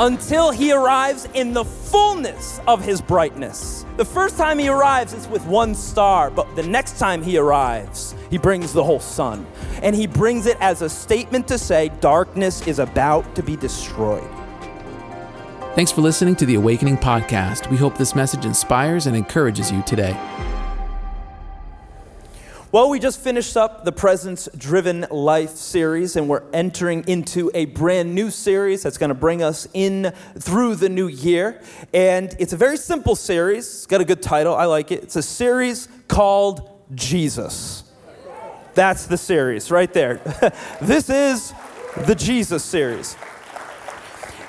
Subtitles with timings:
[0.00, 3.86] until he arrives in the fullness of his brightness.
[3.96, 8.16] The first time he arrives is with one star, but the next time he arrives,
[8.28, 9.46] he brings the whole sun.
[9.82, 14.28] And he brings it as a statement to say darkness is about to be destroyed.
[15.76, 17.70] Thanks for listening to the Awakening Podcast.
[17.70, 20.16] We hope this message inspires and encourages you today.
[22.74, 27.66] Well, we just finished up the Presence Driven Life series, and we're entering into a
[27.66, 31.62] brand new series that's going to bring us in through the new year.
[31.92, 33.64] And it's a very simple series.
[33.64, 34.56] It's got a good title.
[34.56, 35.04] I like it.
[35.04, 37.84] It's a series called Jesus.
[38.74, 40.16] That's the series right there.
[40.80, 41.54] this is
[42.08, 43.16] the Jesus series.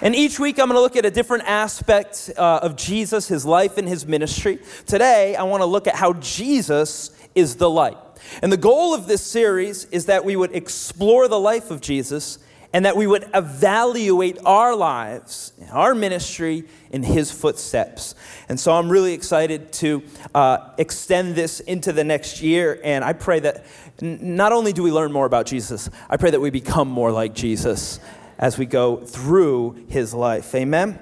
[0.02, 3.46] And each week I'm going to look at a different aspect uh, of Jesus, his
[3.46, 4.58] life, and his ministry.
[4.88, 7.98] Today I want to look at how Jesus is the light.
[8.42, 12.40] And the goal of this series is that we would explore the life of Jesus
[12.76, 18.16] and that we would evaluate our lives, our ministry in his footsteps.
[18.50, 22.82] And so I'm really excited to uh, extend this into the next year.
[22.84, 23.66] And I pray that
[24.02, 27.14] n- not only do we learn more about Jesus, I pray that we become more
[27.14, 28.02] like Jesus
[28.38, 30.54] as we go through his life.
[30.54, 31.00] Amen?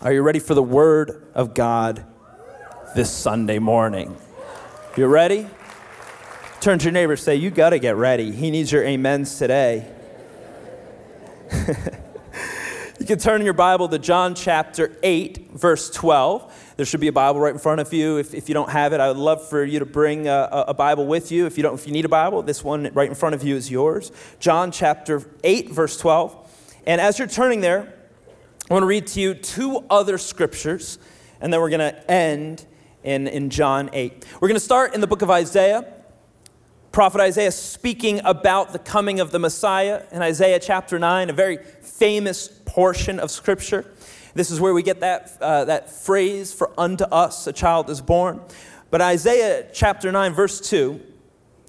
[0.00, 2.06] Are you ready for the word of God
[2.94, 4.16] this Sunday morning?
[4.96, 5.46] You ready?
[6.60, 8.32] Turn to your neighbor say, You got to get ready.
[8.32, 9.88] He needs your amens today.
[12.98, 16.74] you can turn your Bible to John chapter 8, verse 12.
[16.76, 18.18] There should be a Bible right in front of you.
[18.18, 20.74] If, if you don't have it, I would love for you to bring a, a
[20.74, 21.46] Bible with you.
[21.46, 23.54] If you, don't, if you need a Bible, this one right in front of you
[23.54, 24.10] is yours.
[24.40, 26.82] John chapter 8, verse 12.
[26.86, 27.94] And as you're turning there,
[28.68, 30.98] I want to read to you two other scriptures,
[31.40, 32.66] and then we're going to end
[33.04, 34.24] in, in John 8.
[34.40, 35.92] We're going to start in the book of Isaiah
[36.96, 41.58] prophet Isaiah speaking about the coming of the Messiah in Isaiah chapter 9, a very
[41.58, 43.84] famous portion of Scripture.
[44.32, 48.00] This is where we get that, uh, that phrase, for unto us a child is
[48.00, 48.40] born.
[48.90, 50.98] But Isaiah chapter 9, verse 2,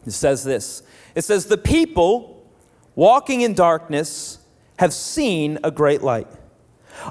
[0.06, 0.82] it says this
[1.14, 2.50] It says, The people
[2.96, 4.40] walking in darkness
[4.80, 6.30] have seen a great light.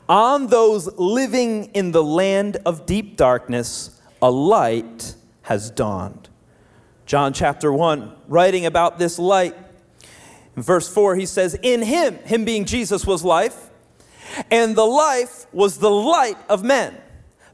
[0.08, 6.30] On those living in the land of deep darkness, a light has dawned.
[7.06, 9.56] John chapter 1, writing about this light.
[10.56, 13.70] In verse 4, he says, In him, him being Jesus, was life,
[14.50, 16.96] and the life was the light of men.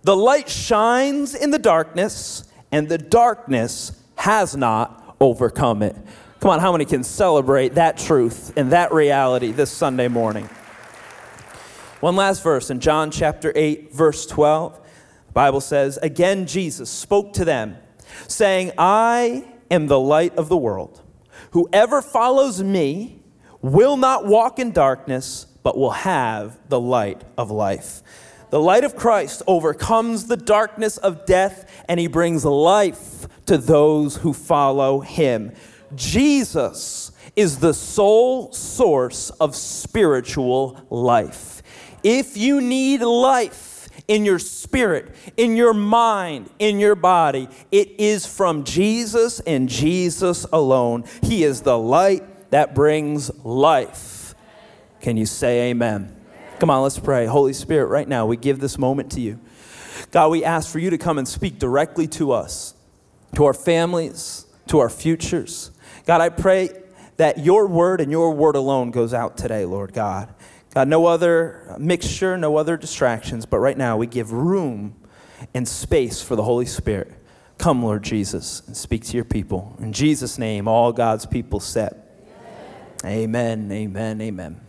[0.05, 5.97] The light shines in the darkness, and the darkness has not overcome it.
[6.41, 10.49] Come on, how many can celebrate that truth and that reality this Sunday morning?
[12.01, 14.81] One last verse in John chapter 8, verse 12.
[15.27, 17.77] The Bible says, Again, Jesus spoke to them
[18.29, 21.01] saying, I am the light of the world.
[21.53, 23.23] Whoever follows me
[23.61, 28.03] will not walk in darkness, but will have the light of life.
[28.51, 34.17] The light of Christ overcomes the darkness of death, and he brings life to those
[34.17, 35.53] who follow him.
[35.95, 41.63] Jesus is the sole source of spiritual life.
[42.03, 43.72] If you need life,
[44.09, 47.49] in your spirit, in your mind, in your body.
[47.71, 51.05] It is from Jesus and Jesus alone.
[51.23, 54.35] He is the light that brings life.
[55.01, 56.15] Can you say amen?
[56.59, 57.27] Come on, let's pray.
[57.27, 59.41] Holy Spirit, right now, we give this moment to you.
[60.11, 62.75] God, we ask for you to come and speak directly to us,
[63.35, 65.71] to our families, to our futures.
[66.07, 66.71] God, I pray
[67.17, 70.33] that your word and your word alone goes out today, Lord God.
[70.75, 74.97] God, no other mixture, no other distractions, but right now we give room
[75.55, 77.13] and space for the Holy Spirit.
[77.59, 79.77] Come, Lord Jesus, and speak to your people.
[79.81, 81.61] In Jesus' name, all God's people
[83.05, 84.21] Amen, amen, amen.
[84.21, 84.61] amen.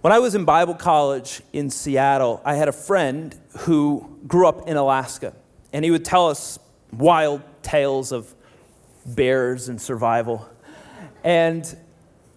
[0.00, 4.66] When I was in Bible college in Seattle, I had a friend who grew up
[4.66, 5.34] in Alaska,
[5.74, 6.58] and he would tell us
[6.90, 8.34] wild tales of
[9.04, 10.48] bears and survival.
[11.22, 11.76] And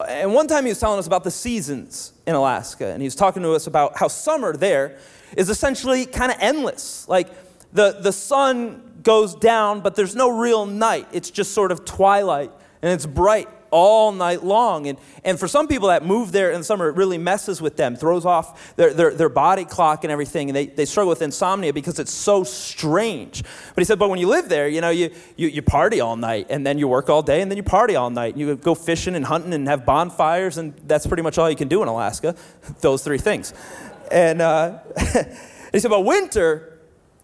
[0.07, 3.15] and one time he was telling us about the seasons in Alaska, and he was
[3.15, 4.97] talking to us about how summer there
[5.35, 7.07] is essentially kind of endless.
[7.07, 7.29] Like
[7.73, 11.07] the, the sun goes down, but there's no real night.
[11.11, 12.51] It's just sort of twilight,
[12.81, 14.85] and it's bright all night long.
[14.85, 17.75] And, and for some people that move there in the summer, it really messes with
[17.75, 21.23] them, throws off their, their, their body clock and everything, and they, they struggle with
[21.23, 23.43] insomnia because it's so strange.
[23.73, 26.15] But he said, but when you live there, you know, you, you, you party all
[26.15, 28.37] night, and then you work all day, and then you party all night.
[28.37, 31.67] You go fishing and hunting and have bonfires, and that's pretty much all you can
[31.67, 32.35] do in Alaska,
[32.81, 33.55] those three things.
[34.11, 34.77] And uh,
[35.71, 36.79] he said, but winter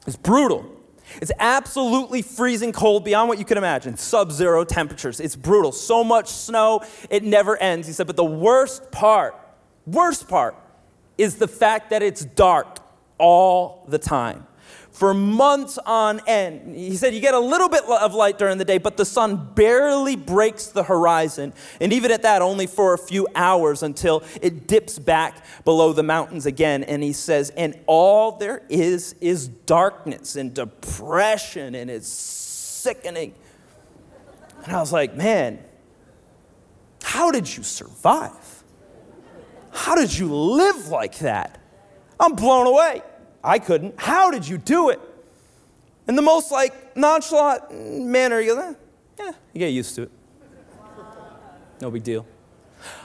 [0.08, 0.79] is brutal.
[1.22, 3.98] It's absolutely freezing cold beyond what you can imagine.
[3.98, 5.20] Sub zero temperatures.
[5.20, 5.72] It's brutal.
[5.72, 7.88] So much snow, it never ends.
[7.88, 9.36] He said, but the worst part,
[9.86, 10.56] worst part,
[11.18, 12.80] is the fact that it's dark
[13.18, 14.48] all the time.
[15.00, 16.76] For months on end.
[16.76, 19.54] He said you get a little bit of light during the day, but the sun
[19.56, 21.54] barely breaks the horizon.
[21.80, 26.04] And even at that, only for a few hours until it dips back below the
[26.04, 26.84] mountains again.
[26.84, 33.36] And he says, and all there is is darkness and depression, and it's sickening.
[34.66, 35.60] And I was like, man,
[37.04, 38.66] how did you survive?
[39.72, 41.58] How did you live like that?
[42.20, 43.02] I'm blown away.
[43.44, 43.96] I couldn't.
[43.98, 45.00] How did you do it?
[46.08, 48.74] In the most like nonchalant manner, you go, eh,
[49.20, 50.12] yeah, you get used to it.
[51.82, 52.26] No big deal.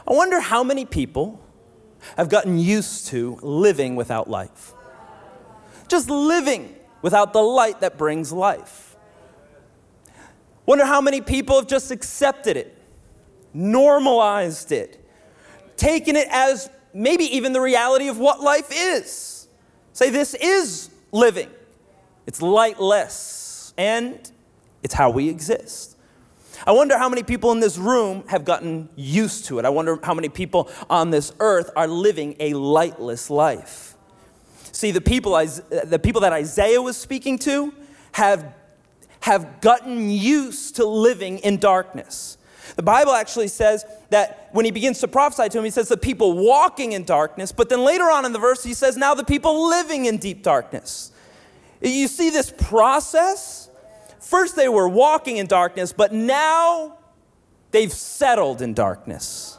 [0.07, 1.41] I wonder how many people
[2.17, 4.73] have gotten used to living without life.
[5.89, 8.97] Just living without the light that brings life.
[10.67, 12.77] Wonder how many people have just accepted it,
[13.53, 15.07] normalized it,
[15.77, 19.34] taken it as maybe even the reality of what life is.
[19.95, 21.49] Say, this is living.
[22.27, 24.31] It's lightless, and
[24.83, 25.97] it's how we exist.
[26.67, 29.65] I wonder how many people in this room have gotten used to it.
[29.65, 33.95] I wonder how many people on this earth are living a lightless life.
[34.73, 37.73] See, the people, the people that Isaiah was speaking to
[38.13, 38.53] have,
[39.21, 42.37] have gotten used to living in darkness.
[42.77, 45.97] The Bible actually says that when he begins to prophesy to him, he says the
[45.97, 49.25] people walking in darkness, but then later on in the verse, he says now the
[49.25, 51.13] people living in deep darkness.
[51.81, 53.69] You see this process?
[54.21, 56.97] First, they were walking in darkness, but now
[57.71, 59.59] they've settled in darkness.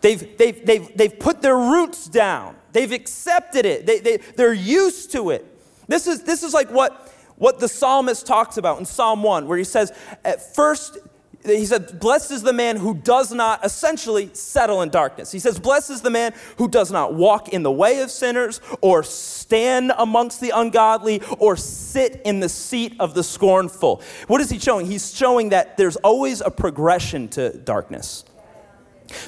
[0.00, 5.12] They've, they've, they've, they've put their roots down, they've accepted it, they, they, they're used
[5.12, 5.46] to it.
[5.88, 9.58] This is, this is like what, what the psalmist talks about in Psalm 1, where
[9.58, 9.92] he says,
[10.24, 10.98] At first,
[11.44, 15.32] he said, Blessed is the man who does not essentially settle in darkness.
[15.32, 18.60] He says, Blessed is the man who does not walk in the way of sinners,
[18.82, 24.02] or stand amongst the ungodly, or sit in the seat of the scornful.
[24.26, 24.86] What is he showing?
[24.86, 28.24] He's showing that there's always a progression to darkness.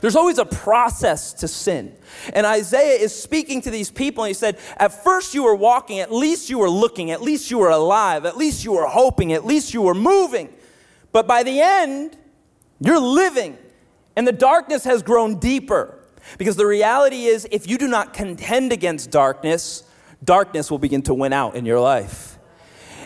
[0.00, 1.96] There's always a process to sin.
[2.34, 6.00] And Isaiah is speaking to these people, and he said, At first you were walking,
[6.00, 9.32] at least you were looking, at least you were alive, at least you were hoping,
[9.32, 10.52] at least you were moving.
[11.12, 12.16] But by the end,
[12.80, 13.58] you're living,
[14.16, 15.98] and the darkness has grown deeper.
[16.38, 19.84] Because the reality is, if you do not contend against darkness,
[20.24, 22.38] darkness will begin to win out in your life.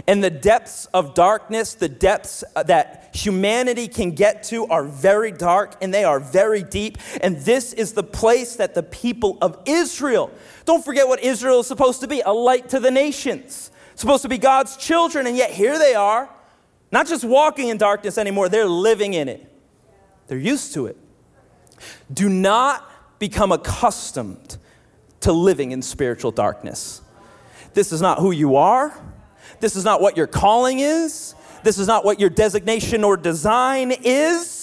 [0.07, 5.33] And the depths of darkness, the depths uh, that humanity can get to, are very
[5.33, 6.99] dark and they are very deep.
[7.23, 10.31] And this is the place that the people of Israel,
[10.67, 14.29] don't forget what Israel is supposed to be a light to the nations, supposed to
[14.29, 15.27] be God's children.
[15.27, 16.29] And yet here they are
[16.97, 19.53] not just walking in darkness anymore, they're living in it.
[20.29, 20.97] They're used to it.
[22.11, 24.57] Do not become accustomed
[25.21, 27.03] to living in spiritual darkness.
[27.75, 28.99] This is not who you are.
[29.61, 31.35] This is not what your calling is.
[31.63, 34.56] This is not what your designation or design is.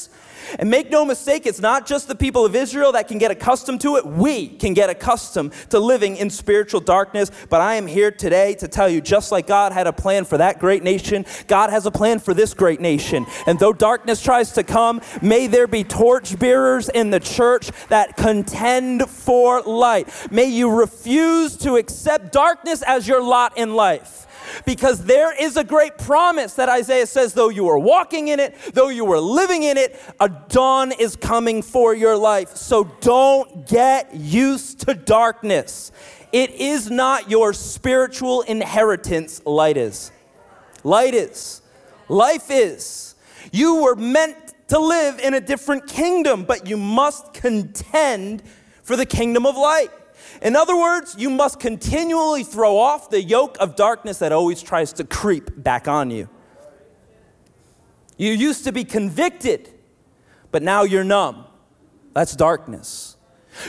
[0.60, 3.82] And make no mistake, it's not just the people of Israel that can get accustomed
[3.82, 4.06] to it.
[4.06, 7.32] We can get accustomed to living in spiritual darkness.
[7.50, 10.38] But I am here today to tell you just like God had a plan for
[10.38, 13.26] that great nation, God has a plan for this great nation.
[13.48, 18.18] And though darkness tries to come, may there be torch bearers in the church that
[18.18, 20.10] contend for light.
[20.32, 24.28] May you refuse to accept darkness as your lot in life
[24.66, 28.56] because there is a great promise that Isaiah says, though you are walking in it,
[28.74, 32.56] though you are living in it, a dawn is coming for your life.
[32.56, 35.92] So don't get used to darkness.
[36.32, 40.12] It is not your spiritual inheritance, light is.
[40.84, 41.62] Light is.
[42.10, 43.16] Life is.
[43.52, 44.38] You were meant
[44.70, 48.42] to live in a different kingdom, but you must contend
[48.82, 49.90] for the kingdom of light.
[50.42, 54.94] In other words, you must continually throw off the yoke of darkness that always tries
[54.94, 56.30] to creep back on you.
[58.18, 59.70] You used to be convicted,
[60.52, 61.46] but now you're numb.
[62.14, 63.18] That's darkness.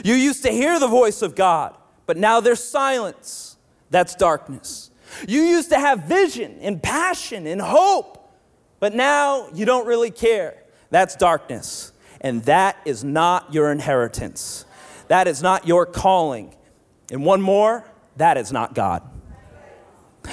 [0.02, 3.56] You used to hear the voice of God, but now there's silence.
[3.90, 4.90] That's darkness.
[5.28, 8.33] You used to have vision and passion and hope,
[8.80, 10.62] but now you don't really care.
[10.90, 11.92] That's darkness.
[12.21, 14.64] And that is not your inheritance.
[15.08, 16.54] That is not your calling.
[17.11, 17.84] And one more,
[18.16, 19.02] that is not God.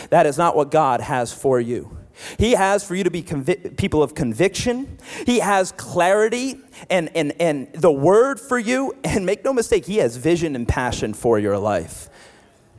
[0.09, 1.97] That is not what God has for you.
[2.37, 4.97] He has for you to be convi- people of conviction.
[5.25, 6.59] He has clarity
[6.89, 8.95] and, and, and the word for you.
[9.03, 12.09] And make no mistake, He has vision and passion for your life.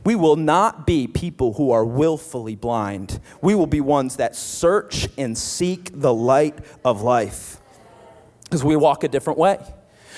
[0.05, 3.19] We will not be people who are willfully blind.
[3.41, 7.61] We will be ones that search and seek the light of life
[8.43, 9.59] because we walk a different way.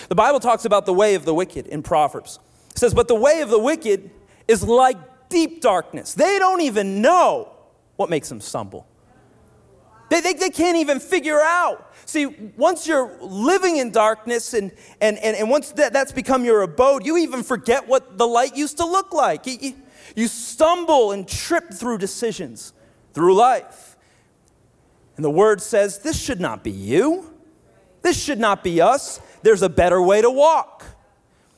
[0.10, 2.40] The Bible talks about the way of the wicked in Proverbs.
[2.72, 4.10] It says, But the way of the wicked
[4.48, 4.98] is like
[5.30, 6.14] deep darkness.
[6.14, 7.52] They don't even know
[7.96, 8.88] what makes them stumble.
[10.10, 11.94] They, they, they can't even figure out.
[12.06, 14.72] See, once you're living in darkness and,
[15.02, 18.56] and, and, and once that, that's become your abode, you even forget what the light
[18.56, 19.48] used to look like.
[19.48, 19.74] You, you,
[20.16, 22.74] you stumble and trip through decisions,
[23.14, 23.98] through life.
[25.16, 27.35] And the word says, This should not be you.
[28.06, 29.20] This should not be us.
[29.42, 30.86] There's a better way to walk.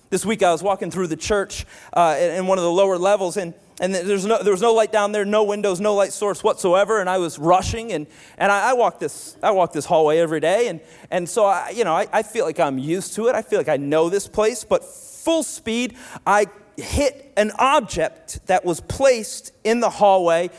[0.10, 3.36] This week I was walking through the church uh, in one of the lower levels,
[3.36, 6.46] and and there's no, there was no light down there, no windows, no light source
[6.46, 7.02] whatsoever.
[7.02, 10.40] And I was rushing, and, and I, I walk this I walk this hallway every
[10.40, 10.80] day, and,
[11.12, 13.36] and so I, you know I, I feel like I'm used to it.
[13.36, 16.46] I feel like I know this place, but full speed, I
[16.78, 20.50] hit an object that was placed in the hallway,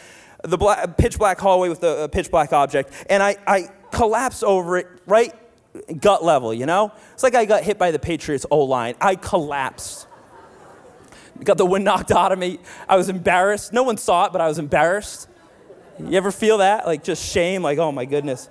[0.45, 4.76] the black, pitch black hallway with the pitch black object, and I, I collapsed over
[4.76, 5.33] it right
[6.00, 6.52] gut level.
[6.52, 8.94] You know, it's like I got hit by the Patriots O line.
[9.00, 10.08] I collapsed
[11.44, 12.58] got the wind knocked out of me.
[12.88, 13.72] I was embarrassed.
[13.72, 15.28] No one saw it, but I was embarrassed.
[15.98, 16.87] You ever feel that?
[16.87, 18.48] Like just shame, like, oh my goodness.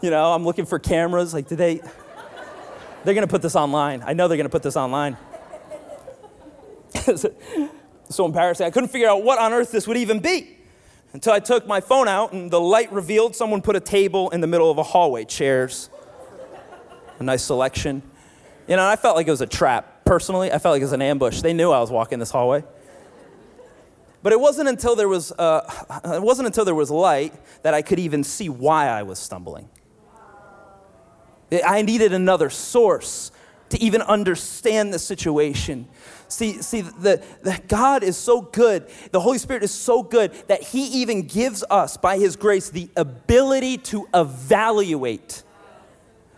[0.00, 1.32] You know, I'm looking for cameras.
[1.32, 1.80] Like, did they?
[3.04, 4.02] They're to put this online.
[4.04, 5.16] I know they're to put this online.
[8.08, 8.66] so embarrassing.
[8.66, 10.56] I couldn't figure out what on earth this would even be
[11.12, 14.40] until I took my phone out and the light revealed someone put a table in
[14.40, 15.90] the middle of a hallway, chairs,
[17.22, 18.02] a nice selection.
[18.68, 20.92] You know, I felt like it was a trap personally, I felt like it was
[20.92, 21.40] an ambush.
[21.40, 22.64] They knew I was walking this hallway.
[24.22, 27.82] But it wasn't until there was, uh, it wasn't until there was light that I
[27.82, 29.68] could even see why I was stumbling.
[31.64, 33.30] I needed another source
[33.68, 35.88] to even understand the situation.
[36.28, 40.62] See, see the, the, God is so good, the Holy Spirit is so good that
[40.62, 45.42] He even gives us, by His grace, the ability to evaluate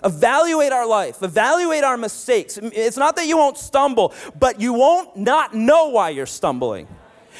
[0.04, 2.58] Evaluate our life, evaluate our mistakes.
[2.58, 6.86] It's not that you won't stumble, but you won't not know why you're stumbling.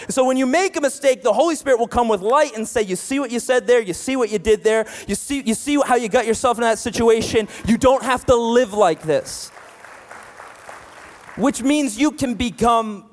[0.09, 2.83] So when you make a mistake, the Holy Spirit will come with light and say,
[2.83, 3.81] You see what you said there?
[3.81, 4.87] You see what you did there?
[5.07, 7.49] You see, you see how you got yourself in that situation?
[7.67, 9.51] You don't have to live like this.
[11.37, 13.11] Which means you can become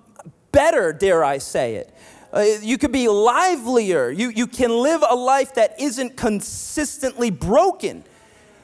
[0.51, 1.93] better, dare I say it.
[2.33, 4.09] Uh, you could be livelier.
[4.09, 8.03] You, you can live a life that isn't consistently broken.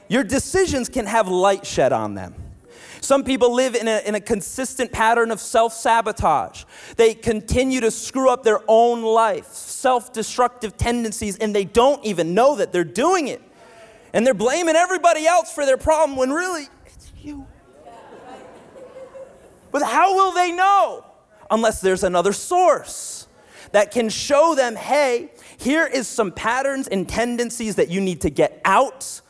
[0.08, 2.34] Your decisions can have light shed on them.
[3.00, 6.64] Some people live in a, in a consistent pattern of self sabotage.
[6.96, 12.34] They continue to screw up their own life, self destructive tendencies, and they don't even
[12.34, 13.42] know that they're doing it.
[14.12, 17.46] And they're blaming everybody else for their problem when really it's you.
[19.70, 21.04] But how will they know
[21.50, 23.26] unless there's another source
[23.72, 28.30] that can show them hey, here is some patterns and tendencies that you need to
[28.30, 29.20] get out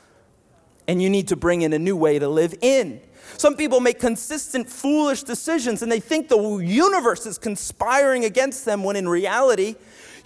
[0.88, 3.00] and you need to bring in a new way to live in.
[3.36, 8.82] Some people make consistent foolish decisions and they think the universe is conspiring against them
[8.82, 9.76] when in reality,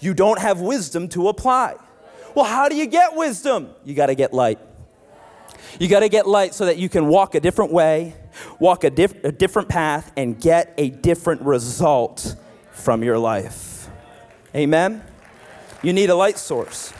[0.00, 1.75] you don't have wisdom to apply.
[2.35, 3.71] Well, how do you get wisdom?
[3.85, 4.59] You got to get light.
[5.78, 8.14] You got to get light so that you can walk a different way,
[8.59, 12.37] walk a, diff- a different path, and get a different result
[12.71, 13.88] from your life.
[14.54, 15.02] Amen?
[15.83, 16.92] You need a light source.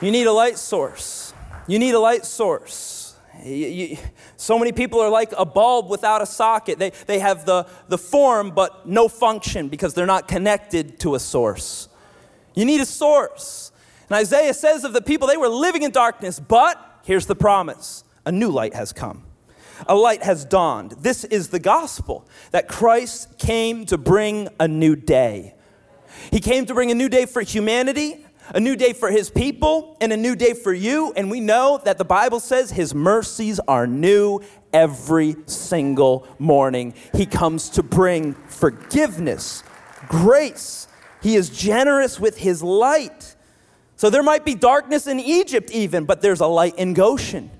[0.00, 1.32] You need a light source.
[1.66, 3.16] You need a light source.
[3.44, 3.98] You, you,
[4.36, 6.78] so many people are like a bulb without a socket.
[6.78, 11.20] They, they have the, the form but no function because they're not connected to a
[11.20, 11.88] source.
[12.54, 13.72] You need a source.
[14.08, 18.04] And Isaiah says of the people, they were living in darkness, but here's the promise
[18.24, 19.24] a new light has come.
[19.86, 20.92] A light has dawned.
[20.92, 25.54] This is the gospel that Christ came to bring a new day.
[26.30, 28.24] He came to bring a new day for humanity
[28.54, 31.12] a new day for his people and a new day for you.
[31.16, 34.40] And we know that the Bible says his mercies are new
[34.72, 36.94] every single morning.
[37.14, 39.62] He comes to bring forgiveness,
[40.08, 40.88] grace.
[41.22, 43.34] He is generous with his light.
[43.96, 47.50] So there might be darkness in Egypt, even, but there's a light in Goshen.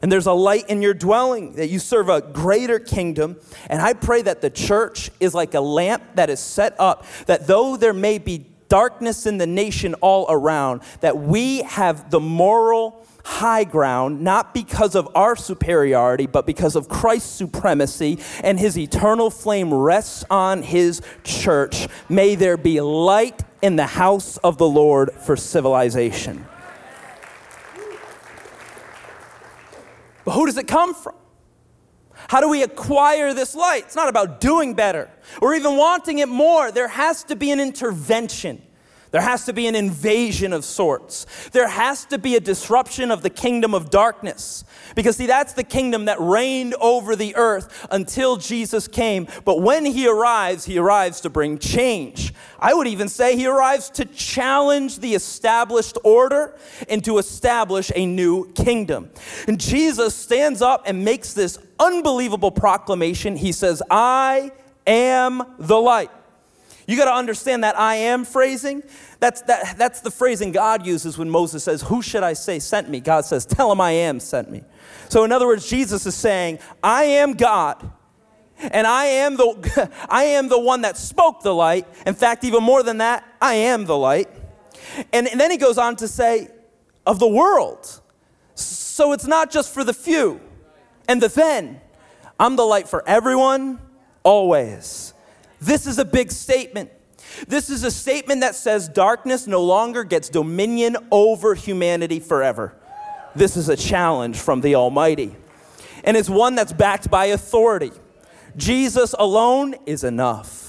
[0.00, 3.36] And there's a light in your dwelling, that you serve a greater kingdom.
[3.66, 7.48] And I pray that the church is like a lamp that is set up, that
[7.48, 13.04] though there may be darkness in the nation all around, that we have the moral
[13.24, 19.28] high ground, not because of our superiority, but because of Christ's supremacy, and his eternal
[19.28, 21.88] flame rests on his church.
[22.08, 26.46] May there be light in the house of the Lord for civilization.
[30.24, 31.17] But who does it come from?
[32.28, 33.84] How do we acquire this light?
[33.84, 36.70] It's not about doing better or even wanting it more.
[36.70, 38.62] There has to be an intervention.
[39.10, 41.24] There has to be an invasion of sorts.
[41.52, 44.64] There has to be a disruption of the kingdom of darkness.
[44.94, 49.26] Because, see, that's the kingdom that reigned over the earth until Jesus came.
[49.46, 52.34] But when he arrives, he arrives to bring change.
[52.58, 56.54] I would even say he arrives to challenge the established order
[56.90, 59.10] and to establish a new kingdom.
[59.46, 63.36] And Jesus stands up and makes this unbelievable proclamation.
[63.36, 64.52] He says, I
[64.86, 66.10] am the light.
[66.86, 68.82] You got to understand that I am phrasing.
[69.20, 72.88] That's, that, that's the phrasing God uses when Moses says, Who should I say sent
[72.88, 73.00] me?
[73.00, 74.64] God says, Tell him I am sent me.
[75.10, 77.92] So, in other words, Jesus is saying, I am God.
[78.60, 81.86] And I am the I am the one that spoke the light.
[82.06, 84.28] In fact, even more than that, I am the light.
[85.12, 86.48] And, and then he goes on to say,
[87.08, 88.00] of the world.
[88.54, 90.40] So it's not just for the few
[91.08, 91.80] and the then.
[92.38, 93.80] I'm the light for everyone,
[94.22, 95.12] always.
[95.60, 96.90] This is a big statement.
[97.48, 102.76] This is a statement that says darkness no longer gets dominion over humanity forever.
[103.34, 105.34] This is a challenge from the Almighty.
[106.04, 107.92] And it's one that's backed by authority.
[108.56, 110.67] Jesus alone is enough.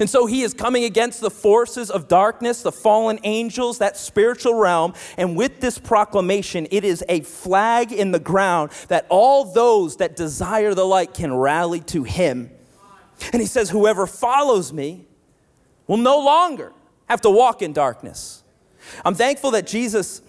[0.00, 4.54] And so he is coming against the forces of darkness, the fallen angels, that spiritual
[4.54, 4.94] realm.
[5.16, 10.16] And with this proclamation, it is a flag in the ground that all those that
[10.16, 12.50] desire the light can rally to him.
[13.32, 15.06] And he says, Whoever follows me
[15.86, 16.72] will no longer
[17.08, 18.42] have to walk in darkness.
[19.04, 20.22] I'm thankful that Jesus,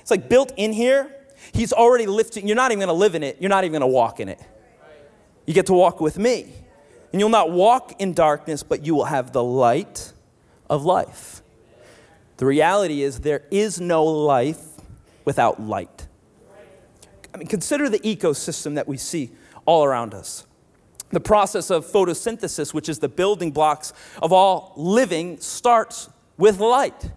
[0.00, 1.14] it's like built in here.
[1.52, 4.20] He's already lifting, you're not even gonna live in it, you're not even gonna walk
[4.20, 4.40] in it.
[5.46, 6.52] You get to walk with me.
[7.12, 10.12] And you'll not walk in darkness, but you will have the light
[10.70, 11.42] of life.
[12.38, 14.64] The reality is, there is no life
[15.24, 16.08] without light.
[17.34, 19.30] I mean, consider the ecosystem that we see
[19.64, 20.46] all around us.
[21.10, 23.92] The process of photosynthesis, which is the building blocks
[24.22, 27.12] of all living, starts with light.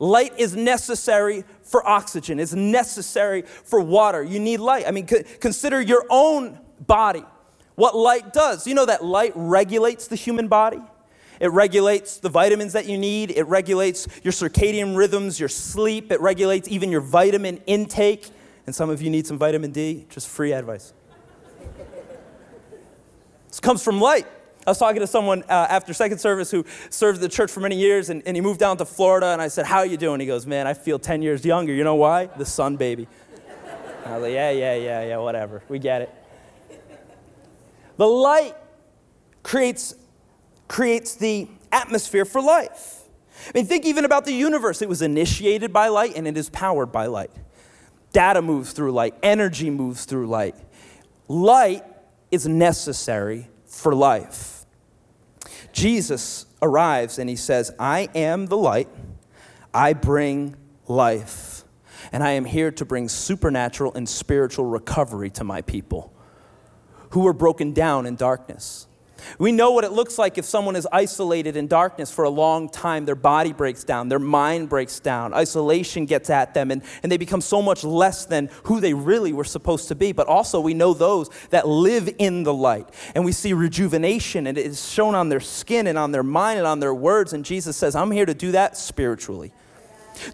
[0.00, 4.22] Light is necessary for oxygen, it's necessary for water.
[4.22, 4.86] You need light.
[4.86, 7.24] I mean, consider your own body,
[7.78, 8.66] what light does.
[8.66, 10.80] You know that light regulates the human body?
[11.38, 13.30] It regulates the vitamins that you need.
[13.30, 16.10] It regulates your circadian rhythms, your sleep.
[16.10, 18.30] It regulates even your vitamin intake.
[18.66, 20.92] And some of you need some vitamin D, just free advice.
[23.46, 24.26] This comes from light.
[24.66, 27.78] I was talking to someone uh, after second service who served the church for many
[27.78, 30.18] years, and, and he moved down to Florida, and I said, How are you doing?
[30.18, 31.72] He goes, Man, I feel 10 years younger.
[31.72, 32.26] You know why?
[32.26, 33.06] The sun, baby.
[34.04, 35.62] I was like, Yeah, yeah, yeah, yeah, whatever.
[35.68, 36.14] We get it.
[37.98, 38.54] The light
[39.42, 39.94] creates,
[40.68, 43.02] creates the atmosphere for life.
[43.46, 44.80] I mean, think even about the universe.
[44.80, 47.30] It was initiated by light and it is powered by light.
[48.12, 50.54] Data moves through light, energy moves through light.
[51.26, 51.84] Light
[52.30, 54.64] is necessary for life.
[55.72, 58.88] Jesus arrives and he says, I am the light,
[59.74, 60.56] I bring
[60.86, 61.64] life,
[62.10, 66.14] and I am here to bring supernatural and spiritual recovery to my people
[67.10, 68.88] who were broken down in darkness.
[69.38, 72.68] We know what it looks like if someone is isolated in darkness for a long
[72.68, 73.04] time.
[73.04, 77.16] Their body breaks down, their mind breaks down, isolation gets at them, and, and they
[77.16, 80.12] become so much less than who they really were supposed to be.
[80.12, 84.56] But also, we know those that live in the light, and we see rejuvenation, and
[84.56, 87.32] it is shown on their skin and on their mind and on their words.
[87.32, 89.52] And Jesus says, I'm here to do that spiritually.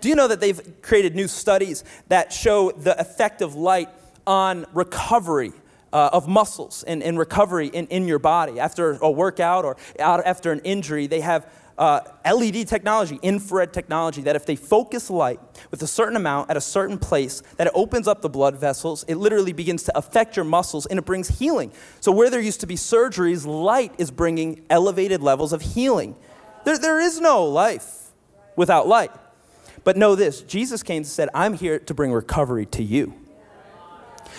[0.00, 3.88] Do you know that they've created new studies that show the effect of light
[4.26, 5.52] on recovery?
[5.94, 8.58] Uh, of muscles and, and recovery in, in your body.
[8.58, 14.36] After a workout or after an injury, they have uh, LED technology, infrared technology, that
[14.36, 18.08] if they focus light with a certain amount at a certain place, that it opens
[18.08, 21.72] up the blood vessels, it literally begins to affect your muscles and it brings healing.
[22.00, 26.16] So, where there used to be surgeries, light is bringing elevated levels of healing.
[26.64, 28.10] There, there is no life
[28.56, 29.12] without light.
[29.84, 33.14] But know this Jesus came and said, I'm here to bring recovery to you,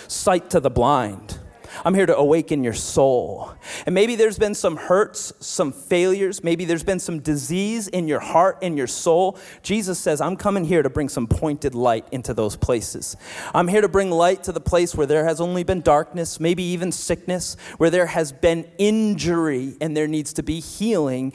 [0.07, 1.39] sight to the blind
[1.83, 3.53] I'm here to awaken your soul.
[3.85, 8.19] And maybe there's been some hurts, some failures, maybe there's been some disease in your
[8.19, 9.37] heart, in your soul.
[9.63, 13.17] Jesus says, I'm coming here to bring some pointed light into those places.
[13.53, 16.63] I'm here to bring light to the place where there has only been darkness, maybe
[16.63, 21.33] even sickness, where there has been injury and there needs to be healing.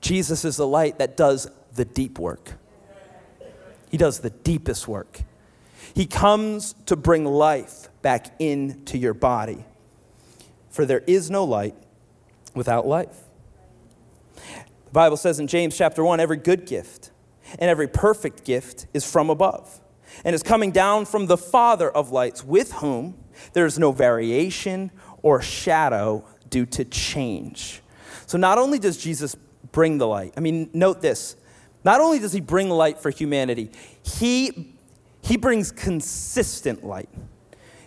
[0.00, 2.52] Jesus is the light that does the deep work.
[3.90, 5.22] He does the deepest work.
[5.94, 9.64] He comes to bring life back into your body
[10.70, 11.74] for there is no light
[12.54, 13.24] without life.
[14.36, 17.10] The Bible says in James chapter 1 every good gift
[17.58, 19.80] and every perfect gift is from above
[20.24, 23.16] and is coming down from the Father of lights, with whom
[23.52, 24.90] there is no variation
[25.22, 27.80] or shadow due to change.
[28.26, 29.36] So not only does Jesus
[29.72, 31.36] bring the light, I mean, note this
[31.84, 33.70] Not only does he bring light for humanity,
[34.02, 34.76] he,
[35.22, 37.08] he brings consistent light.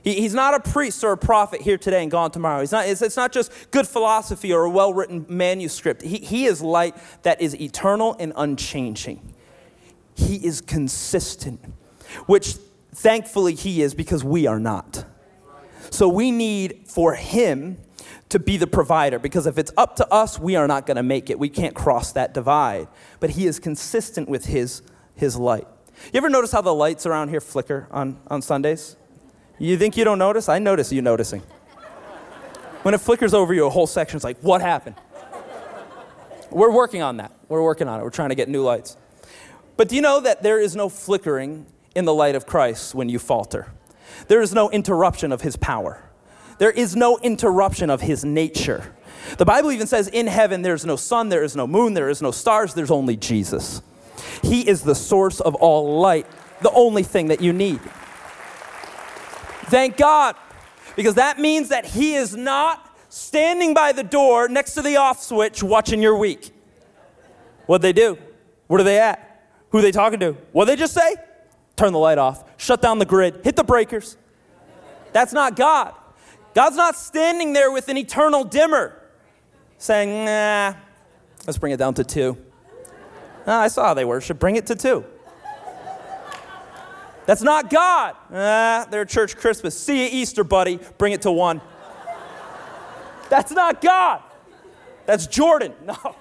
[0.03, 2.59] He, he's not a priest or a prophet here today and gone tomorrow.
[2.59, 6.01] He's not, it's, it's not just good philosophy or a well written manuscript.
[6.01, 9.33] He, he is light that is eternal and unchanging.
[10.15, 11.59] He is consistent,
[12.27, 12.55] which
[12.93, 15.05] thankfully he is because we are not.
[15.89, 17.77] So we need for him
[18.29, 21.03] to be the provider because if it's up to us, we are not going to
[21.03, 21.39] make it.
[21.39, 22.87] We can't cross that divide.
[23.19, 24.81] But he is consistent with his,
[25.15, 25.67] his light.
[26.11, 28.95] You ever notice how the lights around here flicker on, on Sundays?
[29.63, 30.49] You think you don't notice?
[30.49, 31.41] I notice you noticing.
[32.81, 34.97] When it flickers over you, a whole section's like, what happened?
[36.51, 37.31] We're working on that.
[37.47, 38.03] We're working on it.
[38.03, 38.97] We're trying to get new lights.
[39.77, 43.07] But do you know that there is no flickering in the light of Christ when
[43.07, 43.71] you falter?
[44.27, 46.03] There is no interruption of his power.
[46.57, 48.93] There is no interruption of his nature.
[49.37, 52.21] The Bible even says in heaven there's no sun, there is no moon, there is
[52.21, 53.81] no stars, there's only Jesus.
[54.41, 56.27] He is the source of all light,
[56.61, 57.79] the only thing that you need.
[59.65, 60.35] Thank God,
[60.95, 65.21] because that means that He is not standing by the door next to the off
[65.21, 66.51] switch watching your week.
[67.65, 68.17] What'd they do?
[68.67, 69.47] Where are they at?
[69.69, 70.33] Who they talking to?
[70.51, 71.15] What'd they just say?
[71.75, 74.17] Turn the light off, shut down the grid, hit the breakers.
[75.11, 75.93] That's not God.
[76.53, 78.99] God's not standing there with an eternal dimmer
[79.77, 80.75] saying, nah,
[81.47, 82.37] let's bring it down to two.
[83.47, 85.05] Ah, I saw how they worship, bring it to two.
[87.25, 88.15] That's not God.
[88.31, 89.77] Ah, they're church Christmas.
[89.77, 90.79] See you Easter, buddy.
[90.97, 91.61] Bring it to one.
[93.29, 94.21] That's not God.
[95.05, 95.73] That's Jordan.
[95.85, 96.15] No.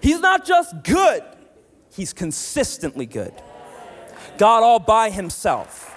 [0.00, 1.22] he's not just good,
[1.94, 3.34] he's consistently good.
[4.38, 5.92] God all by himself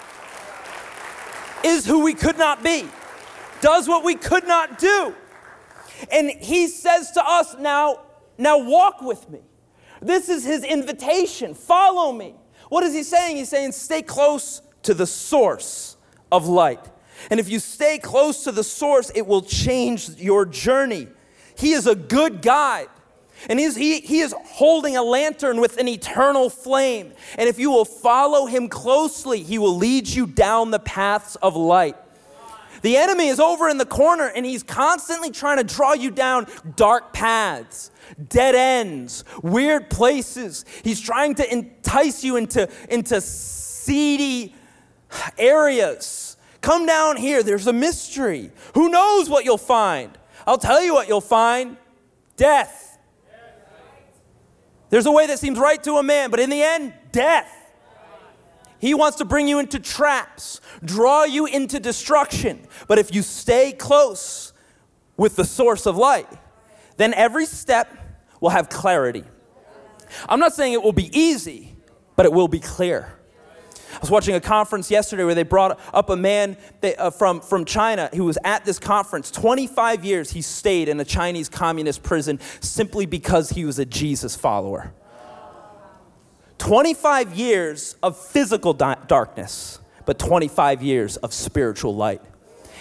[1.64, 2.86] is who we could not be,
[3.60, 5.14] does what we could not do.
[6.10, 8.00] And he says to us, now,
[8.36, 9.40] now walk with me.
[10.00, 11.54] This is his invitation.
[11.54, 12.34] Follow me.
[12.68, 13.36] What is he saying?
[13.36, 15.96] He's saying, stay close to the source
[16.30, 16.84] of light.
[17.30, 21.08] And if you stay close to the source, it will change your journey.
[21.56, 22.88] He is a good guide.
[23.48, 27.12] And he's, he, he is holding a lantern with an eternal flame.
[27.38, 31.56] And if you will follow him closely, he will lead you down the paths of
[31.56, 31.96] light.
[32.82, 36.46] The enemy is over in the corner and he's constantly trying to draw you down
[36.76, 37.90] dark paths,
[38.28, 40.64] dead ends, weird places.
[40.82, 44.54] He's trying to entice you into, into seedy
[45.38, 46.36] areas.
[46.60, 48.50] Come down here, there's a mystery.
[48.74, 50.16] Who knows what you'll find?
[50.46, 51.76] I'll tell you what you'll find
[52.36, 52.98] death.
[54.90, 57.59] There's a way that seems right to a man, but in the end, death.
[58.80, 62.66] He wants to bring you into traps, draw you into destruction.
[62.88, 64.52] But if you stay close
[65.16, 66.28] with the source of light,
[66.96, 67.94] then every step
[68.40, 69.24] will have clarity.
[70.28, 71.76] I'm not saying it will be easy,
[72.16, 73.14] but it will be clear.
[73.92, 77.40] I was watching a conference yesterday where they brought up a man that, uh, from,
[77.40, 79.30] from China who was at this conference.
[79.30, 84.36] 25 years he stayed in a Chinese communist prison simply because he was a Jesus
[84.36, 84.94] follower.
[86.60, 92.20] 25 years of physical di- darkness, but 25 years of spiritual light.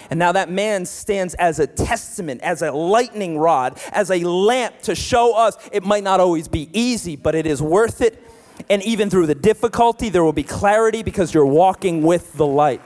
[0.09, 4.81] And now that man stands as a testament, as a lightning rod, as a lamp
[4.81, 8.21] to show us it might not always be easy, but it is worth it.
[8.69, 12.81] And even through the difficulty, there will be clarity because you're walking with the light.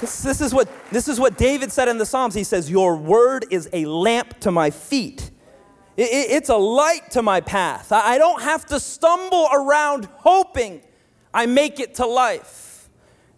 [0.00, 2.34] This, this, is what, this is what David said in the Psalms.
[2.34, 5.27] He says, Your word is a lamp to my feet
[6.00, 7.90] it's a light to my path.
[7.90, 10.80] I don't have to stumble around hoping
[11.34, 12.88] I make it to life.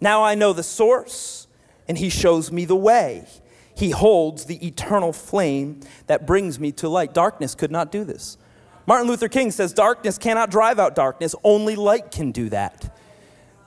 [0.00, 1.46] Now I know the source,
[1.88, 3.26] and He shows me the way.
[3.74, 7.14] He holds the eternal flame that brings me to light.
[7.14, 8.36] Darkness could not do this.
[8.86, 12.94] Martin Luther King says, Darkness cannot drive out darkness, only light can do that.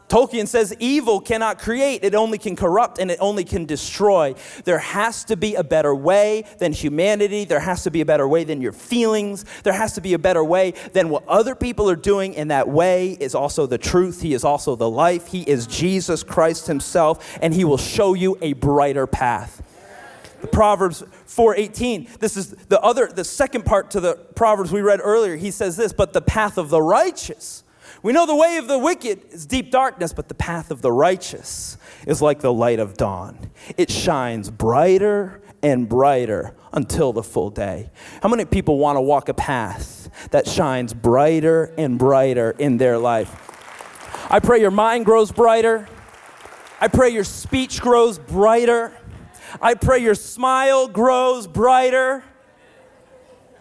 [0.09, 4.35] Tolkien says evil cannot create, it only can corrupt and it only can destroy.
[4.63, 7.45] There has to be a better way than humanity.
[7.45, 9.45] There has to be a better way than your feelings.
[9.63, 12.35] There has to be a better way than what other people are doing.
[12.35, 14.21] And that way is also the truth.
[14.21, 15.27] He is also the life.
[15.27, 19.61] He is Jesus Christ Himself, and He will show you a brighter path.
[20.41, 22.19] The Proverbs 4:18.
[22.19, 25.37] This is the other the second part to the Proverbs we read earlier.
[25.37, 27.63] He says this, but the path of the righteous
[28.01, 30.91] we know the way of the wicked is deep darkness, but the path of the
[30.91, 31.77] righteous
[32.07, 33.51] is like the light of dawn.
[33.77, 37.91] It shines brighter and brighter until the full day.
[38.21, 42.97] How many people want to walk a path that shines brighter and brighter in their
[42.97, 43.49] life?
[44.29, 45.87] I pray your mind grows brighter.
[46.81, 48.91] I pray your speech grows brighter.
[49.61, 52.23] I pray your smile grows brighter.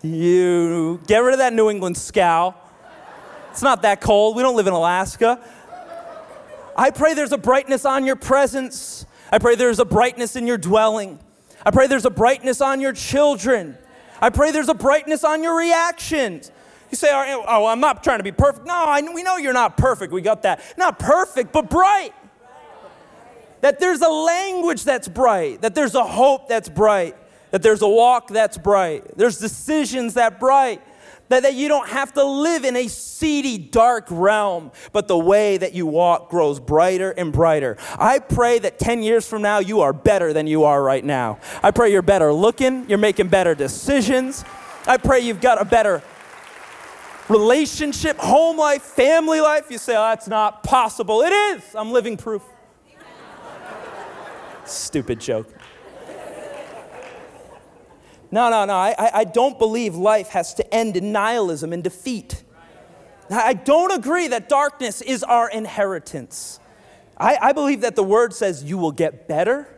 [0.03, 2.57] You get rid of that New England scowl.
[3.53, 4.35] It's not that cold.
[4.35, 5.39] We don't live in Alaska.
[6.75, 9.05] I pray there's a brightness on your presence.
[9.31, 11.19] I pray there's a brightness in your dwelling.
[11.65, 13.77] I pray there's a brightness on your children.
[14.23, 16.51] I pray there's a brightness on your reactions.
[16.91, 18.67] You say, oh, I'm not trying to be perfect.
[18.67, 20.15] No, I, we know you're not perfect.
[20.15, 20.63] We got that.
[20.79, 22.15] Not perfect, but bright.
[23.61, 27.17] That there's a language that's bright, that there's a hope that's bright,
[27.51, 30.81] that there's a walk that's bright, there's decisions that bright,
[31.33, 35.57] that, that you don't have to live in a seedy, dark realm, but the way
[35.57, 37.79] that you walk grows brighter and brighter.
[37.99, 41.39] I pray that 10 years from now, you are better than you are right now.
[41.63, 44.45] I pray you're better looking, you're making better decisions.
[44.87, 46.03] I pray you've got a better
[47.31, 49.71] relationship, home life, family life.
[49.71, 51.23] You say, oh, that's not possible.
[51.23, 51.63] It is.
[51.75, 52.43] I'm living proof.
[54.67, 55.49] Stupid joke.
[58.33, 58.75] No, no, no.
[58.75, 62.43] I, I don't believe life has to end in nihilism and defeat.
[63.31, 66.59] I don't agree that darkness is our inheritance.
[67.17, 69.69] I, I believe that the word says you will get better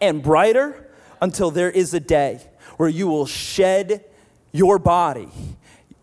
[0.00, 0.88] and brighter
[1.22, 2.40] until there is a day
[2.76, 4.04] where you will shed
[4.52, 5.28] your body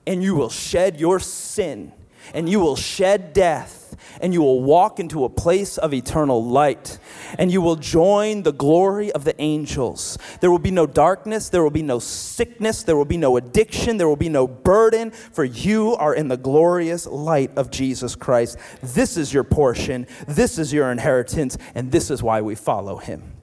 [0.07, 1.91] and you will shed your sin
[2.33, 3.80] and you will shed death
[4.21, 6.99] and you will walk into a place of eternal light,
[7.37, 10.17] and you will join the glory of the angels.
[10.39, 13.97] There will be no darkness, there will be no sickness, there will be no addiction,
[13.97, 18.57] there will be no burden, for you are in the glorious light of Jesus Christ.
[18.81, 23.33] This is your portion, this is your inheritance, and this is why we follow him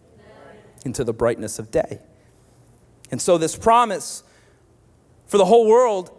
[0.85, 2.01] into the brightness of day.
[3.11, 4.23] And so, this promise
[5.27, 6.11] for the whole world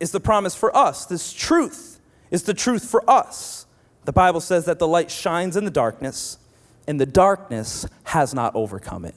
[0.00, 1.06] is the promise for us.
[1.06, 2.00] This truth
[2.30, 3.66] is the truth for us.
[4.08, 6.38] The Bible says that the light shines in the darkness,
[6.86, 9.14] and the darkness has not overcome it.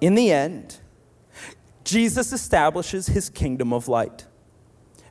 [0.00, 0.78] In the end,
[1.82, 4.26] Jesus establishes his kingdom of light.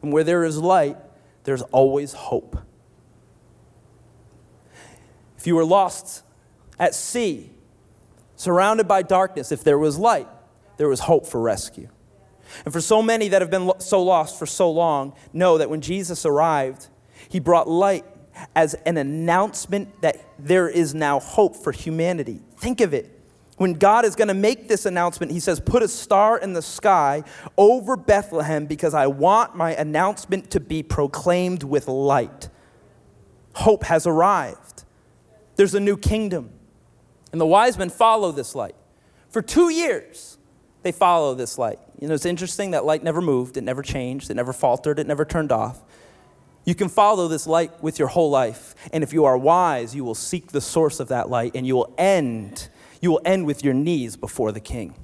[0.02, 0.96] And where there is light,
[1.44, 2.56] there's always hope.
[5.38, 6.24] If you were lost
[6.80, 7.52] at sea,
[8.38, 10.30] surrounded by darkness, if there was light,
[10.78, 11.90] there was hope for rescue.
[12.64, 15.82] And for so many that have been so lost for so long, know that when
[15.82, 16.88] Jesus arrived,
[17.28, 18.06] he brought light
[18.56, 22.42] as an announcement that there is now hope for humanity.
[22.58, 23.20] Think of it.
[23.58, 26.62] When God is going to make this announcement, he says, Put a star in the
[26.62, 27.24] sky
[27.58, 32.50] over Bethlehem because I want my announcement to be proclaimed with light.
[33.56, 34.86] Hope has arrived.
[35.56, 36.50] There's a new kingdom.
[37.32, 38.76] And the wise men follow this light.
[39.30, 40.38] For two years,
[40.82, 41.80] they follow this light.
[42.00, 45.08] You know, it's interesting that light never moved, it never changed, it never faltered, it
[45.08, 45.82] never turned off.
[46.66, 48.76] You can follow this light with your whole life.
[48.94, 51.76] And if you are wise, you will seek the source of that light and you
[51.76, 52.70] will end.
[53.02, 54.96] You will end with your knees before the king.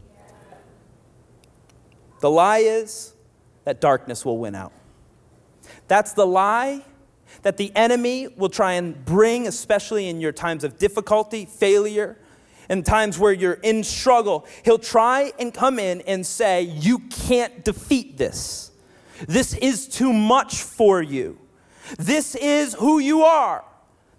[2.21, 3.13] The lie is
[3.65, 4.73] that darkness will win out.
[5.87, 6.83] That's the lie
[7.41, 12.17] that the enemy will try and bring, especially in your times of difficulty, failure,
[12.67, 14.45] and times where you're in struggle.
[14.63, 18.71] He'll try and come in and say, You can't defeat this.
[19.27, 21.37] This is too much for you.
[21.97, 23.63] This is who you are.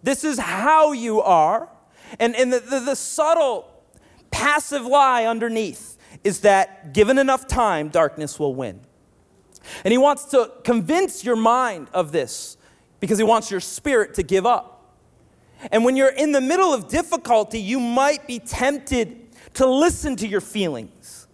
[0.03, 1.69] This is how you are.
[2.19, 3.69] And, and the, the, the subtle,
[4.31, 8.81] passive lie underneath is that given enough time, darkness will win.
[9.85, 12.57] And he wants to convince your mind of this
[12.99, 14.97] because he wants your spirit to give up.
[15.71, 20.27] And when you're in the middle of difficulty, you might be tempted to listen to
[20.27, 21.27] your feelings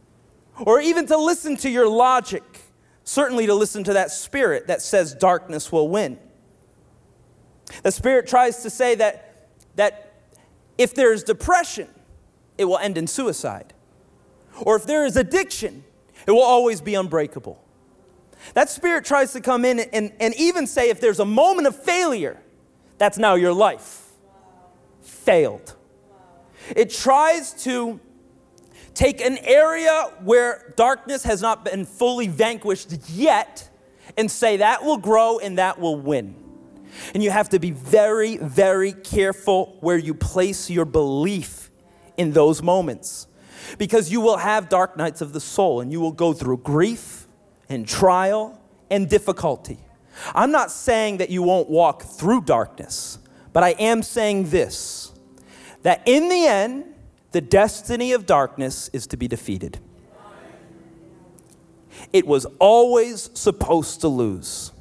[0.64, 2.42] or even to listen to your logic,
[3.04, 6.18] certainly to listen to that spirit that says darkness will win.
[7.82, 10.14] The Spirit tries to say that, that
[10.78, 11.88] if there is depression,
[12.58, 13.72] it will end in suicide.
[14.62, 15.84] Or if there is addiction,
[16.26, 17.62] it will always be unbreakable.
[18.54, 21.82] That spirit tries to come in and, and even say if there's a moment of
[21.82, 22.40] failure,
[22.98, 24.04] that's now your life.
[25.02, 25.74] Failed.
[26.74, 28.00] It tries to
[28.94, 33.68] take an area where darkness has not been fully vanquished yet
[34.16, 36.34] and say that will grow and that will win.
[37.14, 41.70] And you have to be very, very careful where you place your belief
[42.16, 43.26] in those moments.
[43.78, 47.26] Because you will have dark nights of the soul and you will go through grief
[47.68, 49.78] and trial and difficulty.
[50.34, 53.18] I'm not saying that you won't walk through darkness,
[53.52, 55.12] but I am saying this
[55.82, 56.84] that in the end,
[57.30, 59.78] the destiny of darkness is to be defeated.
[62.12, 64.72] It was always supposed to lose.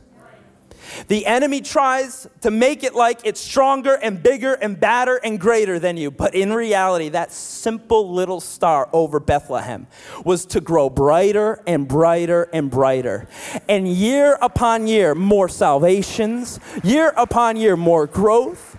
[1.07, 5.79] The enemy tries to make it like it's stronger and bigger and badder and greater
[5.79, 6.11] than you.
[6.11, 9.87] But in reality, that simple little star over Bethlehem
[10.23, 13.27] was to grow brighter and brighter and brighter.
[13.67, 18.77] And year upon year, more salvations, year upon year, more growth,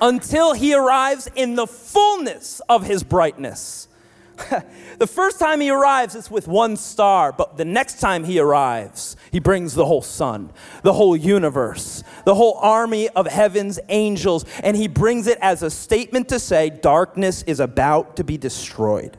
[0.00, 3.88] until he arrives in the fullness of his brightness.
[4.98, 9.16] the first time he arrives, it's with one star, but the next time he arrives,
[9.30, 14.76] he brings the whole sun, the whole universe, the whole army of heaven's angels, and
[14.76, 19.16] he brings it as a statement to say, darkness is about to be destroyed.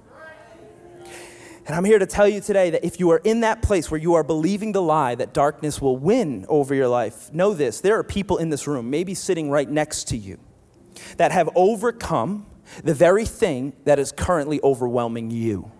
[1.67, 3.99] And I'm here to tell you today that if you are in that place where
[3.99, 7.97] you are believing the lie that darkness will win over your life, know this there
[7.97, 10.39] are people in this room, maybe sitting right next to you,
[11.17, 12.45] that have overcome
[12.83, 15.71] the very thing that is currently overwhelming you.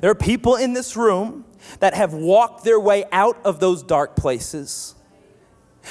[0.00, 1.44] There are people in this room
[1.80, 4.94] that have walked their way out of those dark places,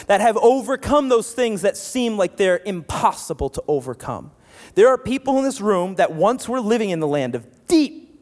[0.07, 4.31] that have overcome those things that seem like they're impossible to overcome.
[4.75, 8.19] There are people in this room that once were living in the land of deep,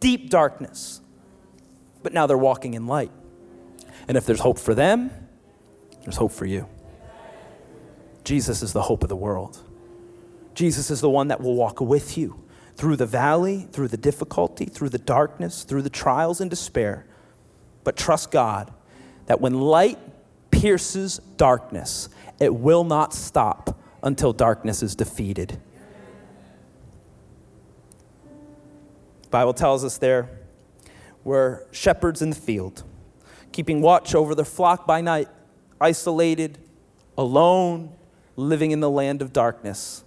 [0.00, 1.00] deep darkness,
[2.02, 3.12] but now they're walking in light.
[4.08, 5.10] And if there's hope for them,
[6.02, 6.68] there's hope for you.
[8.24, 9.60] Jesus is the hope of the world.
[10.54, 12.42] Jesus is the one that will walk with you
[12.76, 17.06] through the valley, through the difficulty, through the darkness, through the trials and despair.
[17.84, 18.72] But trust God
[19.26, 19.98] that when light
[20.50, 22.08] pierces darkness,
[22.40, 25.60] it will not stop until darkness is defeated.
[29.22, 30.28] The Bible tells us there
[31.24, 32.82] were shepherds in the field,
[33.52, 35.28] keeping watch over their flock by night,
[35.80, 36.58] isolated,
[37.16, 37.92] alone,
[38.36, 40.04] living in the land of darkness.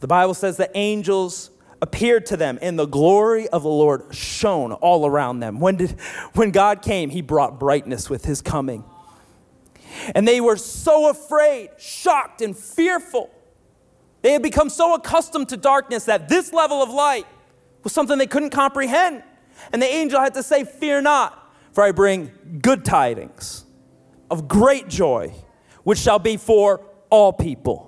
[0.00, 4.72] The Bible says that angels appeared to them and the glory of the Lord shone
[4.72, 5.60] all around them.
[5.60, 5.92] When, did,
[6.34, 8.84] when God came, he brought brightness with his coming.
[10.14, 13.30] And they were so afraid, shocked, and fearful.
[14.22, 17.26] They had become so accustomed to darkness that this level of light
[17.82, 19.22] was something they couldn't comprehend.
[19.72, 22.30] And the angel had to say, Fear not, for I bring
[22.62, 23.64] good tidings
[24.30, 25.32] of great joy,
[25.84, 27.87] which shall be for all people.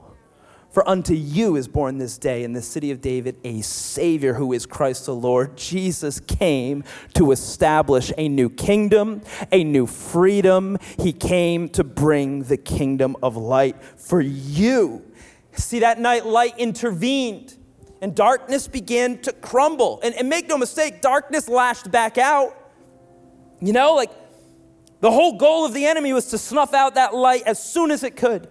[0.70, 4.52] For unto you is born this day in the city of David a Savior who
[4.52, 5.56] is Christ the Lord.
[5.56, 10.78] Jesus came to establish a new kingdom, a new freedom.
[10.98, 15.04] He came to bring the kingdom of light for you.
[15.52, 17.56] See, that night light intervened
[18.00, 19.98] and darkness began to crumble.
[20.04, 22.56] And, and make no mistake, darkness lashed back out.
[23.61, 24.11] You know, like
[25.00, 28.04] the whole goal of the enemy was to snuff out that light as soon as
[28.04, 28.48] it could.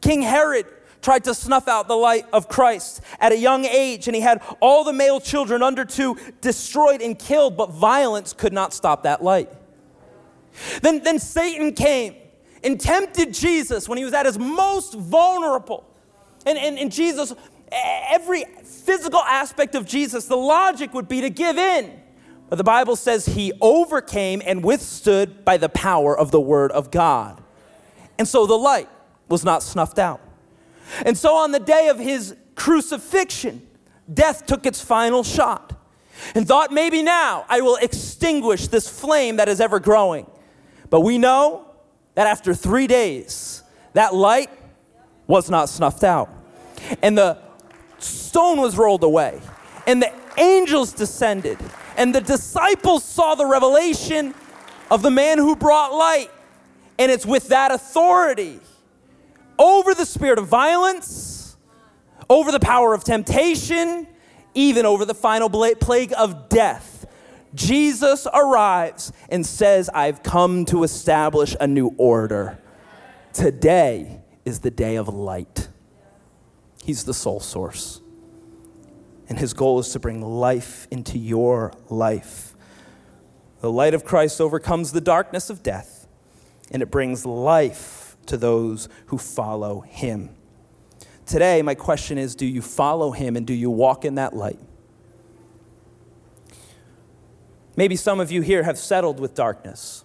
[0.00, 0.66] King Herod
[1.02, 4.40] tried to snuff out the light of Christ at a young age, and he had
[4.60, 9.22] all the male children under two destroyed and killed, but violence could not stop that
[9.22, 9.50] light.
[10.80, 12.14] Then, then Satan came
[12.62, 15.84] and tempted Jesus when he was at his most vulnerable.
[16.46, 17.34] And, and, and Jesus,
[17.70, 22.00] every physical aspect of Jesus, the logic would be to give in.
[22.48, 26.90] But the Bible says he overcame and withstood by the power of the word of
[26.90, 27.42] God.
[28.18, 28.90] And so the light
[29.28, 30.20] was not snuffed out.
[31.04, 33.66] And so on the day of his crucifixion,
[34.12, 35.72] death took its final shot
[36.34, 40.26] and thought, maybe now I will extinguish this flame that is ever growing.
[40.90, 41.66] But we know
[42.14, 43.62] that after three days,
[43.94, 44.50] that light
[45.26, 46.28] was not snuffed out.
[47.02, 47.38] And the
[47.98, 49.40] stone was rolled away,
[49.86, 51.58] and the angels descended,
[51.96, 54.34] and the disciples saw the revelation
[54.90, 56.30] of the man who brought light.
[56.98, 58.60] And it's with that authority
[59.62, 61.56] over the spirit of violence,
[62.28, 64.08] over the power of temptation,
[64.54, 67.06] even over the final plague of death.
[67.54, 72.58] Jesus arrives and says, I've come to establish a new order.
[73.32, 75.68] Today is the day of light.
[76.82, 78.00] He's the sole source.
[79.28, 82.56] And his goal is to bring life into your life.
[83.60, 86.08] The light of Christ overcomes the darkness of death,
[86.72, 90.30] and it brings life to those who follow him.
[91.26, 94.58] Today, my question is do you follow him and do you walk in that light?
[97.76, 100.04] Maybe some of you here have settled with darkness.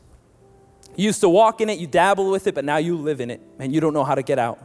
[0.96, 3.30] You used to walk in it, you dabble with it, but now you live in
[3.30, 4.64] it and you don't know how to get out.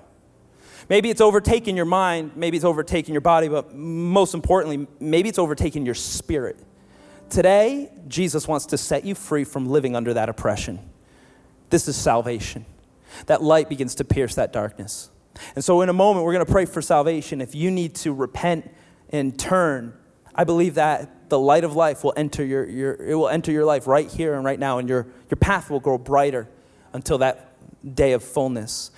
[0.89, 5.39] Maybe it's overtaken your mind, maybe it's overtaken your body, but most importantly, maybe it's
[5.39, 6.57] overtaken your spirit.
[7.29, 10.79] Today, Jesus wants to set you free from living under that oppression.
[11.71, 12.67] This is salvation
[13.27, 15.11] that light begins to pierce that darkness.
[15.55, 17.41] And so, in a moment, we're going to pray for salvation.
[17.41, 18.71] If you need to repent
[19.11, 19.95] and turn,
[20.35, 23.65] I believe that the light of life will enter your, your, it will enter your
[23.65, 26.49] life right here and right now, and your, your path will grow brighter.
[26.93, 27.53] until that
[27.95, 28.91] day of fullness.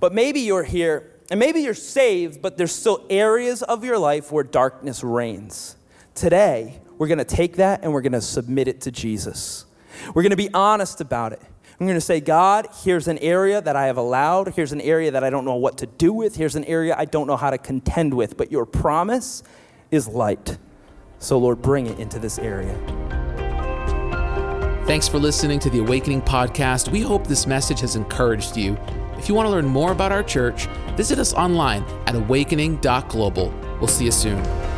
[0.00, 4.32] But maybe you're here and maybe you're saved, but there's still areas of your life
[4.32, 5.76] where darkness reigns.
[6.14, 9.64] Today, we're going to take that and we're going to submit it to Jesus.
[10.14, 11.42] We're going to be honest about it.
[11.82, 14.54] I'm going to say, God, here's an area that I have allowed.
[14.54, 16.36] Here's an area that I don't know what to do with.
[16.36, 18.36] Here's an area I don't know how to contend with.
[18.36, 19.42] But your promise
[19.90, 20.58] is light.
[21.18, 22.72] So, Lord, bring it into this area.
[24.86, 26.88] Thanks for listening to the Awakening Podcast.
[26.88, 28.78] We hope this message has encouraged you.
[29.18, 33.52] If you want to learn more about our church, visit us online at awakening.global.
[33.80, 34.71] We'll see you soon.